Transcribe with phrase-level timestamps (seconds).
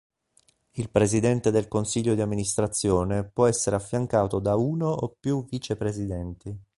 [0.71, 6.59] Il presidente del consiglio di amministrazione può essere affiancato da uno o più vicepresidenti.